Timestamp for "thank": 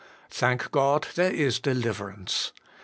0.31-0.71